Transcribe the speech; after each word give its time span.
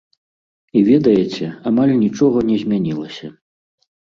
І 0.79 0.81
ведаеце, 0.87 1.45
амаль 1.73 1.93
нічога 2.05 2.37
не 2.51 2.57
змянілася. 2.65 3.27